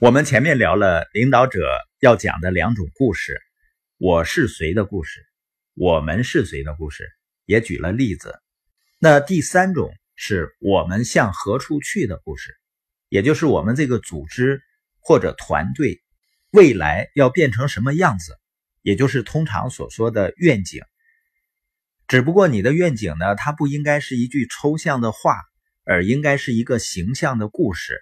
[0.00, 3.34] 我们前面聊了领导者要讲的两种故事：
[3.96, 5.26] 我是谁的故事，
[5.74, 7.10] 我们是谁的故事，
[7.46, 8.38] 也举了例子。
[9.00, 12.54] 那第三种是我们向何处去的故事，
[13.08, 14.62] 也就是我们这个组织
[15.00, 16.00] 或者团队
[16.52, 18.38] 未来要变成什么样子，
[18.82, 20.80] 也就是通常所说的愿景。
[22.06, 25.34] 只不过你的愿景呢，它不应该是一句抽象的话，
[25.82, 28.00] 而应该是一个形象的故事。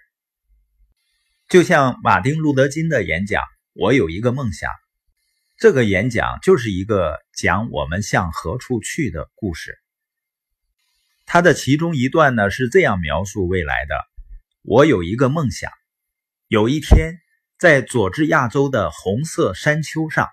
[1.49, 3.41] 就像马丁·路德·金的演讲，
[3.71, 4.69] 我有一个梦想。
[5.55, 9.79] 这个演讲就是一个讲我们向何处去的故事。
[11.25, 13.95] 他的其中一段呢是这样描述未来的：
[14.61, 15.71] 我有一个梦想，
[16.49, 17.17] 有一天
[17.57, 20.27] 在佐治亚州的红色山丘上，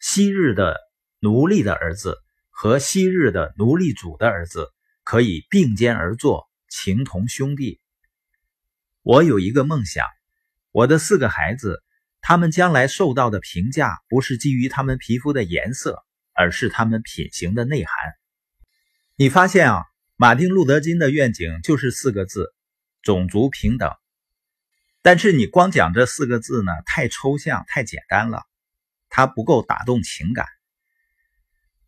[0.00, 0.80] 昔日的
[1.18, 2.16] 奴隶的儿子
[2.48, 4.70] 和昔日的奴隶主的儿子
[5.04, 7.82] 可以并肩而坐，情同兄弟。
[9.02, 10.06] 我有一个梦想。
[10.72, 11.82] 我的四个孩子，
[12.22, 16.02] 他们将来受到的评价不是基于他们皮肤的颜色，
[16.32, 17.94] 而是他们品行的内涵。
[19.16, 19.84] 你发现啊，
[20.16, 22.54] 马丁·路德·金的愿景就是四个字：
[23.02, 23.90] 种族平等。
[25.02, 28.42] 但是你光讲这四个字呢，太抽象、太简单了，
[29.10, 30.46] 它不够打动情感。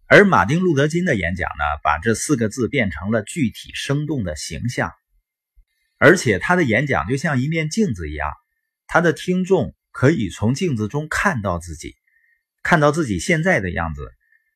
[0.06, 4.92] 而马丁·路德·金的演讲呢，把这四个字变成了具体生动的形象，
[5.96, 8.30] 而且他的演讲就像一面镜子一样。
[8.94, 11.96] 他的听众可以从镜子中看到自己，
[12.62, 14.08] 看到自己现在的样子，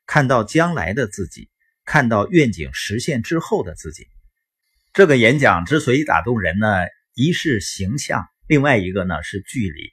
[0.06, 1.50] 看到将来的自己，
[1.84, 4.06] 看到愿景实现之后的自己。
[4.92, 6.68] 这个演讲之所以打动人呢，
[7.14, 9.90] 一是形象，另外一个呢是距离。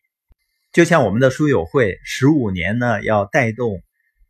[0.72, 3.82] 就像我们的书友会，十五年呢要带动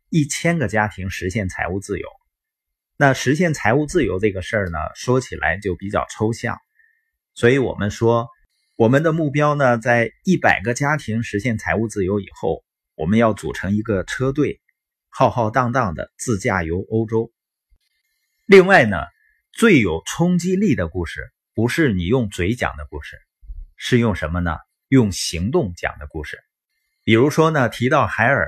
[0.08, 2.08] 一千个家庭实现财务自由。
[2.96, 6.56] 那实现财务自由这个事儿呢，说起来就比较抽象，
[7.34, 8.28] 所以我们说。
[8.76, 12.62] 我们的目标呢，在一百个家庭实现财务自由以后，
[12.94, 14.60] 我们要组成一个车队，
[15.08, 17.32] 浩浩荡荡的自驾游欧洲。
[18.44, 18.98] 另外呢，
[19.50, 23.16] 最有冲击力的故事，不是你用嘴讲的故事，
[23.76, 24.58] 是用什么呢？
[24.88, 26.38] 用行动讲的故事。
[27.02, 28.46] 比如说呢，提到海尔，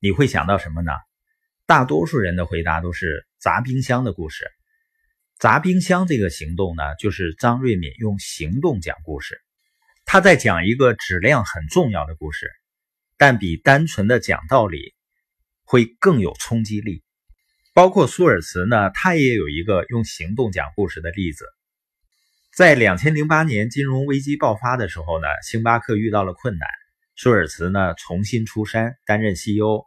[0.00, 0.92] 你会想到什么呢？
[1.66, 4.50] 大多数人的回答都是砸冰箱的故事。
[5.38, 9.38] 砸冰箱这个行动呢，就是张瑞敏用行动讲故事。
[10.06, 12.50] 他在讲一个质量很重要的故事，
[13.18, 14.94] 但比单纯的讲道理
[15.62, 17.02] 会更有冲击力。
[17.74, 21.44] 包括舒尔茨呢，他也有一个用行动讲故事的例子。
[22.54, 26.66] 在两千零八年金融危机爆发的时候呢，星巴克遇到了困难，
[27.14, 29.84] 舒尔茨呢重新出山担任 CEO。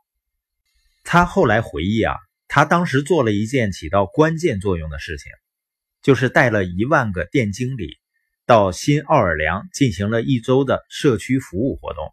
[1.04, 2.16] 他后来回忆啊。
[2.52, 5.32] 他当时做了一件起到关键作用的事情，
[6.02, 8.00] 就是带了一万个店经理
[8.48, 12.12] 到新奥尔良进行了一周的社区服务活动。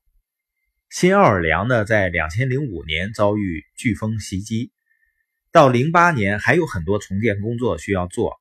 [0.90, 4.72] 新奥尔良呢，在两千零五年遭遇飓风袭击，
[5.52, 8.38] 到零八年还有很多重建工作需要做。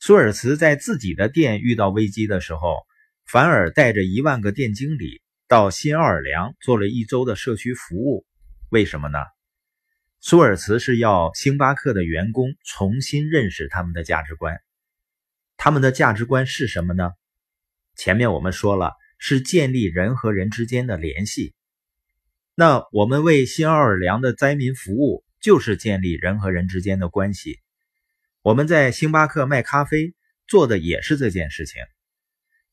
[0.00, 2.78] 舒尔茨在自己的店遇到危机的时候，
[3.24, 8.26] 反而带着一万个店经理到新奥尔良做了一周的社区服务，
[8.70, 9.18] 为什么呢？
[10.28, 14.60] 舒尔茨是要星巴克的员工重新认识他们的价值观，
[15.56, 17.12] 他们的价值观是什么呢？
[17.94, 21.54] 前面我们说了，是建立人和人之间的联系。
[22.56, 27.60] 那我们为新奥尔良的灾民服务，就是建立人和人之间的关系。
[28.42, 30.12] 我们在星巴克卖咖啡，
[30.48, 31.80] 做的也是这件事情。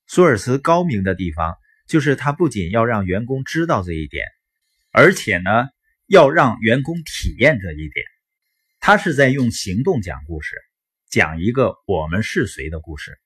[0.08, 4.26] 舒尔茨高明的地方，就是他不仅要让员工知道这一点，
[4.90, 5.70] 而且呢。
[6.08, 8.06] 要让员工体验这一点，
[8.80, 10.56] 他是在用行动讲故事，
[11.10, 13.18] 讲一个我们是谁的故事。